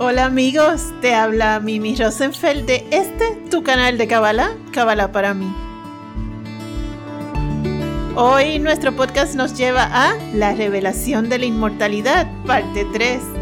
[0.00, 5.52] Hola amigos, te habla Mimi Rosenfeld de este, tu canal de Kabbalah, Kabbalah para mí.
[8.14, 13.37] Hoy nuestro podcast nos lleva a La revelación de la inmortalidad, parte 3.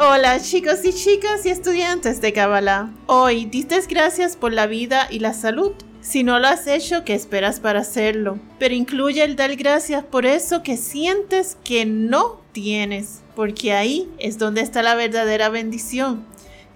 [0.00, 2.88] Hola chicos y chicas y estudiantes de Kabbalah.
[3.06, 5.72] Hoy diste gracias por la vida y la salud.
[6.02, 8.38] Si no lo has hecho, ¿qué esperas para hacerlo?
[8.60, 14.38] Pero incluye el dar gracias por eso que sientes que no tienes porque ahí es
[14.38, 16.24] donde está la verdadera bendición,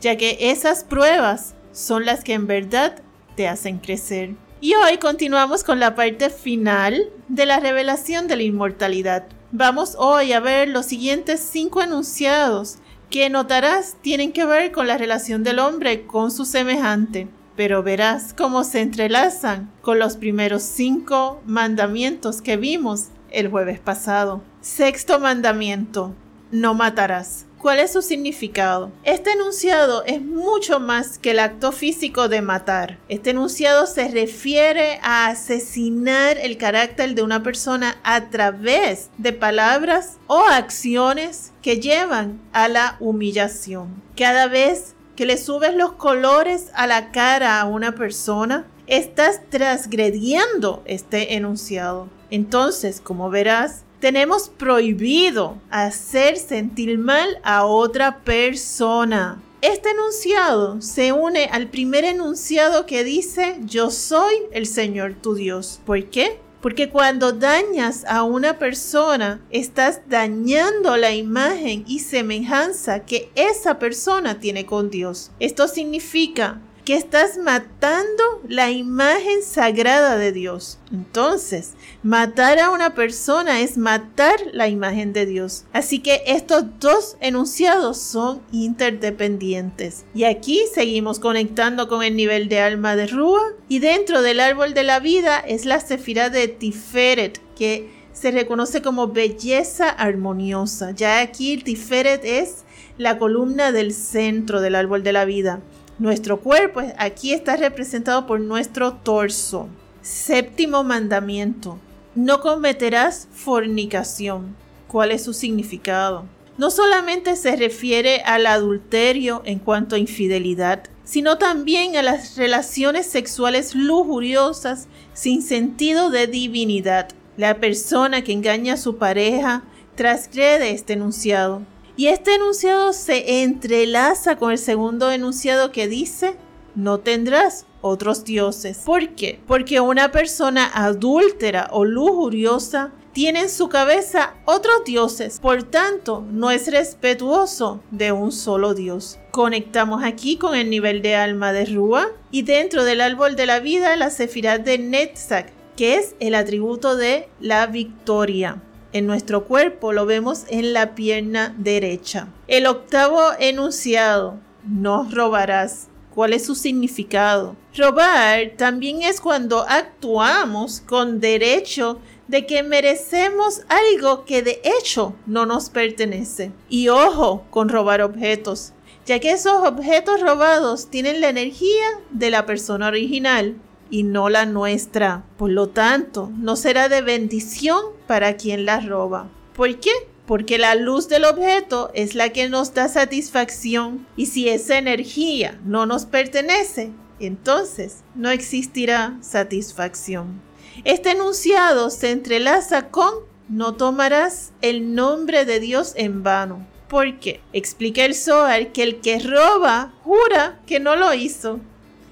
[0.01, 3.03] ya que esas pruebas son las que en verdad
[3.37, 4.31] te hacen crecer.
[4.61, 9.27] Y hoy continuamos con la parte final de la revelación de la inmortalidad.
[9.53, 12.79] Vamos hoy a ver los siguientes cinco enunciados
[13.13, 18.33] que notarás tienen que ver con la relación del hombre con su semejante, pero verás
[18.33, 24.43] cómo se entrelazan con los primeros cinco mandamientos que vimos el jueves pasado.
[24.63, 26.15] Sexto mandamiento,
[26.53, 27.45] no matarás.
[27.63, 28.91] ¿Cuál es su significado?
[29.05, 32.99] Este enunciado es mucho más que el acto físico de matar.
[33.09, 40.19] Este enunciado se refiere a asesinar el carácter de una persona a través de palabras
[40.27, 44.03] o acciones que llevan a la humillación.
[44.17, 50.83] Cada vez que le subes los colores a la cara a una persona, estás transgrediendo
[50.85, 52.09] este enunciado.
[52.29, 59.41] Entonces, como verás, tenemos prohibido hacer sentir mal a otra persona.
[59.61, 65.81] Este enunciado se une al primer enunciado que dice yo soy el Señor tu Dios.
[65.87, 66.41] ¿Por qué?
[66.61, 74.41] Porque cuando dañas a una persona, estás dañando la imagen y semejanza que esa persona
[74.41, 75.31] tiene con Dios.
[75.39, 80.79] Esto significa que estás matando la imagen sagrada de Dios.
[80.93, 85.65] Entonces, matar a una persona es matar la imagen de Dios.
[85.73, 90.05] Así que estos dos enunciados son interdependientes.
[90.15, 94.75] Y aquí seguimos conectando con el nivel de alma de Rúa y dentro del árbol
[94.75, 100.91] de la vida es la sefira de Tiferet que se reconoce como belleza armoniosa.
[100.91, 102.65] Ya aquí el Tiferet es
[102.99, 105.61] la columna del centro del árbol de la vida.
[106.03, 109.69] Nuestro cuerpo aquí está representado por nuestro torso.
[110.01, 111.79] Séptimo mandamiento.
[112.17, 114.57] No cometerás fornicación.
[114.89, 116.25] ¿Cuál es su significado?
[116.59, 123.07] No solamente se refiere al adulterio en cuanto a infidelidad, sino también a las relaciones
[123.07, 127.11] sexuales lujuriosas sin sentido de divinidad.
[127.37, 129.63] La persona que engaña a su pareja
[129.95, 131.63] transgrede este enunciado.
[131.97, 136.37] Y este enunciado se entrelaza con el segundo enunciado que dice,
[136.75, 138.79] no tendrás otros dioses.
[138.85, 139.41] ¿Por qué?
[139.47, 146.51] Porque una persona adúltera o lujuriosa tiene en su cabeza otros dioses, por tanto no
[146.51, 149.19] es respetuoso de un solo Dios.
[149.33, 153.61] Conectamos aquí con el nivel de alma de Rúa y dentro del árbol de la
[153.61, 158.63] vida la sefirá de Netzach, que es el atributo de la victoria
[158.93, 162.29] en nuestro cuerpo lo vemos en la pierna derecha.
[162.49, 165.89] El octavo enunciado, no robarás.
[166.15, 167.57] ¿Cuál es su significado?
[167.75, 175.47] Robar también es cuando actuamos con derecho de que merecemos algo que de hecho no
[175.47, 176.53] nos pertenece.
[176.69, 178.75] Y ojo con robar objetos,
[179.07, 183.57] ya que esos objetos robados tienen la energía de la persona original
[183.93, 185.23] y no la nuestra.
[185.37, 189.29] Por lo tanto, no será de bendición para quien la roba.
[189.55, 189.91] ¿Por qué?
[190.27, 195.61] Porque la luz del objeto es la que nos da satisfacción y si esa energía
[195.65, 200.41] no nos pertenece, entonces no existirá satisfacción.
[200.85, 203.13] Este enunciado se entrelaza con
[203.49, 206.67] no tomarás el nombre de Dios en vano.
[206.89, 207.43] ¿Por qué?
[207.53, 211.61] Explica el Zohar que el que roba jura que no lo hizo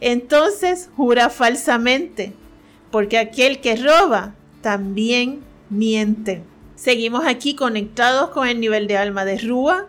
[0.00, 2.32] entonces jura falsamente,
[2.90, 6.42] porque aquel que roba también miente.
[6.74, 9.88] Seguimos aquí conectados con el nivel de alma de Rúa.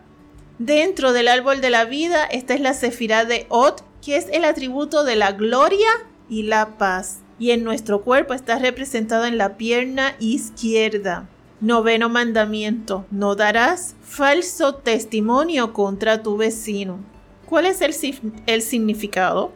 [0.58, 4.44] Dentro del árbol de la vida, esta es la sefirá de Ot, que es el
[4.44, 5.88] atributo de la gloria
[6.28, 7.20] y la paz.
[7.38, 11.28] Y en nuestro cuerpo está representado en la pierna izquierda.
[11.60, 16.98] Noveno mandamiento, no darás falso testimonio contra tu vecino.
[17.46, 17.94] ¿Cuál es el,
[18.46, 19.52] el significado?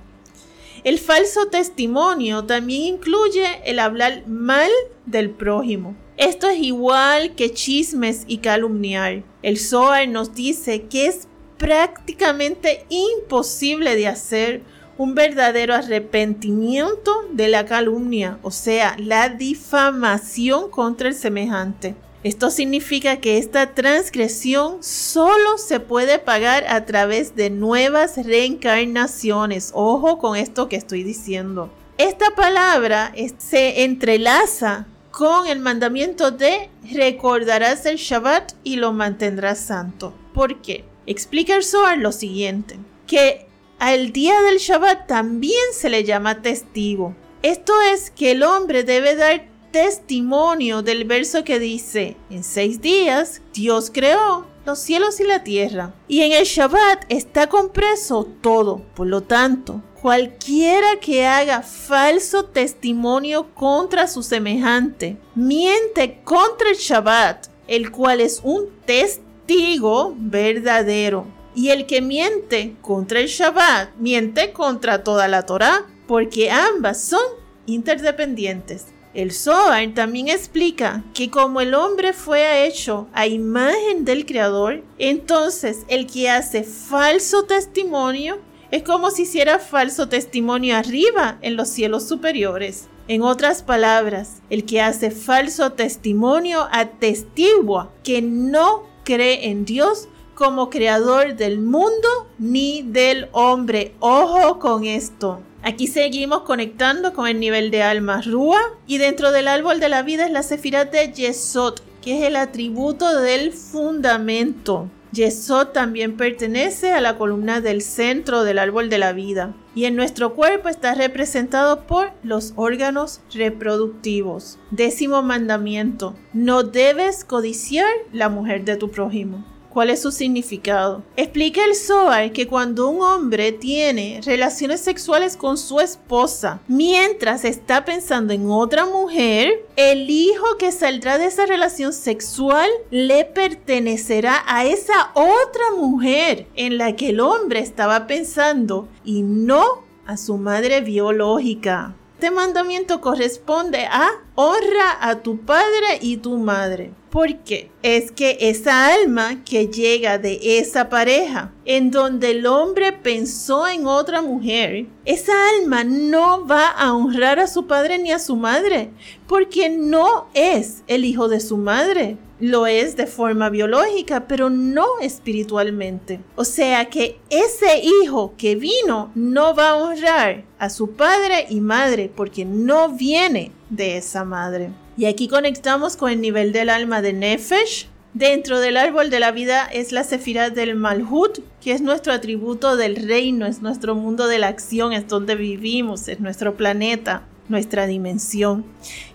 [0.86, 4.70] El falso testimonio también incluye el hablar mal
[5.04, 5.96] del prójimo.
[6.16, 9.24] Esto es igual que chismes y calumniar.
[9.42, 11.26] El Zohar nos dice que es
[11.58, 14.62] prácticamente imposible de hacer
[14.96, 21.96] un verdadero arrepentimiento de la calumnia, o sea, la difamación contra el semejante.
[22.22, 29.70] Esto significa que esta transgresión solo se puede pagar a través de nuevas reencarnaciones.
[29.74, 31.70] Ojo con esto que estoy diciendo.
[31.98, 40.12] Esta palabra se entrelaza con el mandamiento de recordarás el Shabbat y lo mantendrás santo.
[40.34, 40.84] ¿Por qué?
[41.06, 43.46] Explica el Zohar lo siguiente, que
[43.78, 47.14] al día del Shabbat también se le llama testigo.
[47.42, 49.46] Esto es que el hombre debe dar
[49.76, 55.92] testimonio del verso que dice, en seis días Dios creó los cielos y la tierra.
[56.08, 58.80] Y en el Shabbat está compreso todo.
[58.94, 67.48] Por lo tanto, cualquiera que haga falso testimonio contra su semejante, miente contra el Shabbat,
[67.68, 71.26] el cual es un testigo verdadero.
[71.54, 77.20] Y el que miente contra el Shabbat, miente contra toda la Torah, porque ambas son
[77.66, 78.95] interdependientes.
[79.16, 85.86] El Zohar también explica que como el hombre fue hecho a imagen del Creador, entonces
[85.88, 88.36] el que hace falso testimonio
[88.70, 92.88] es como si hiciera falso testimonio arriba en los cielos superiores.
[93.08, 100.68] En otras palabras, el que hace falso testimonio atestigua que no cree en Dios como
[100.68, 103.94] creador del mundo ni del hombre.
[104.00, 105.40] Ojo con esto.
[105.68, 110.02] Aquí seguimos conectando con el nivel de alma Rúa y dentro del árbol de la
[110.02, 114.88] vida es la Sefirah de Yesod, que es el atributo del fundamento.
[115.10, 119.96] Yesod también pertenece a la columna del centro del árbol de la vida y en
[119.96, 124.60] nuestro cuerpo está representado por los órganos reproductivos.
[124.70, 129.44] Décimo mandamiento, no debes codiciar la mujer de tu prójimo.
[129.76, 131.02] ¿Cuál es su significado?
[131.18, 137.84] Explica el Zohar que cuando un hombre tiene relaciones sexuales con su esposa mientras está
[137.84, 144.64] pensando en otra mujer, el hijo que saldrá de esa relación sexual le pertenecerá a
[144.64, 150.80] esa otra mujer en la que el hombre estaba pensando y no a su madre
[150.80, 151.94] biológica.
[152.18, 156.90] Este mandamiento corresponde a honra a tu padre y tu madre.
[157.10, 157.70] ¿Por qué?
[157.82, 163.86] Es que esa alma que llega de esa pareja, en donde el hombre pensó en
[163.86, 168.88] otra mujer, esa alma no va a honrar a su padre ni a su madre,
[169.26, 174.86] porque no es el hijo de su madre lo es de forma biológica, pero no
[175.00, 176.20] espiritualmente.
[176.34, 181.60] O sea que ese hijo que vino no va a honrar a su padre y
[181.60, 184.70] madre porque no viene de esa madre.
[184.96, 187.88] Y aquí conectamos con el nivel del alma de Nefesh.
[188.14, 192.76] Dentro del árbol de la vida es la sefirá del Malhut, que es nuestro atributo
[192.76, 197.86] del reino, es nuestro mundo de la acción, es donde vivimos, es nuestro planeta nuestra
[197.86, 198.64] dimensión,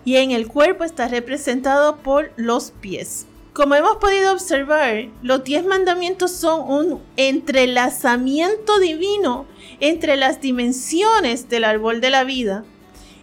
[0.04, 3.26] y en el cuerpo está representado por los pies.
[3.52, 9.44] Como hemos podido observar, los diez mandamientos son un entrelazamiento divino
[9.78, 12.64] entre las dimensiones del árbol de la vida,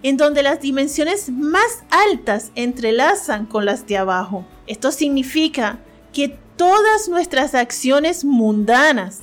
[0.04, 4.46] en donde las dimensiones más altas entrelazan con las de abajo.
[4.68, 5.80] Esto significa
[6.14, 9.22] que todas nuestras acciones mundanas,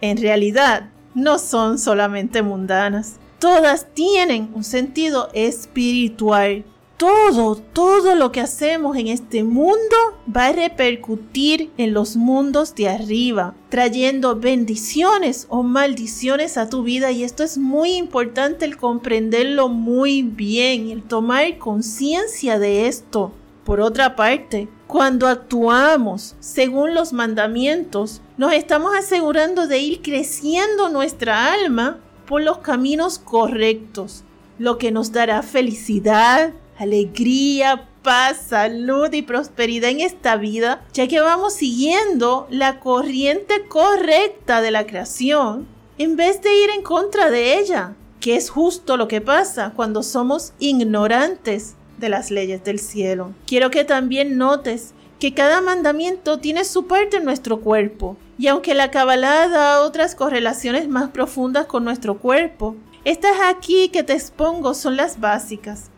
[0.00, 6.64] en realidad, no son solamente mundanas todas tienen un sentido espiritual.
[6.96, 9.96] Todo, todo lo que hacemos en este mundo
[10.34, 17.10] va a repercutir en los mundos de arriba, trayendo bendiciones o maldiciones a tu vida.
[17.10, 23.34] Y esto es muy importante el comprenderlo muy bien, el tomar conciencia de esto.
[23.66, 31.52] Por otra parte, cuando actuamos según los mandamientos, nos estamos asegurando de ir creciendo nuestra
[31.52, 34.24] alma por los caminos correctos,
[34.58, 41.20] lo que nos dará felicidad, alegría, paz, salud y prosperidad en esta vida, ya que
[41.20, 45.66] vamos siguiendo la corriente correcta de la creación
[45.98, 50.02] en vez de ir en contra de ella, que es justo lo que pasa cuando
[50.02, 53.32] somos ignorantes de las leyes del cielo.
[53.46, 58.74] Quiero que también notes que cada mandamiento tiene su parte en nuestro cuerpo, y aunque
[58.74, 64.74] la Kabbalah da otras correlaciones más profundas con nuestro cuerpo, estas aquí que te expongo
[64.74, 65.90] son las básicas.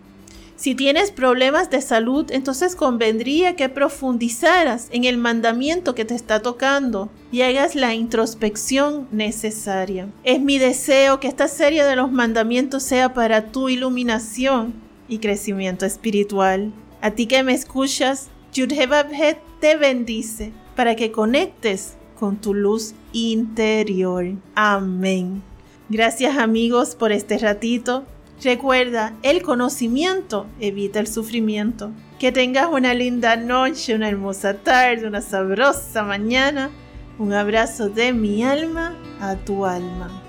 [0.56, 6.40] Si tienes problemas de salud, entonces convendría que profundizaras en el mandamiento que te está
[6.40, 10.08] tocando y hagas la introspección necesaria.
[10.24, 14.72] Es mi deseo que esta serie de los mandamientos sea para tu iluminación
[15.08, 16.72] y crecimiento espiritual.
[17.02, 24.24] A ti que me escuchas, Yudhebabhet te bendice para que conectes con tu luz interior.
[24.54, 25.42] Amén.
[25.90, 28.06] Gracias amigos por este ratito.
[28.42, 31.90] Recuerda, el conocimiento evita el sufrimiento.
[32.18, 36.70] Que tengas una linda noche, una hermosa tarde, una sabrosa mañana.
[37.18, 40.25] Un abrazo de mi alma a tu alma.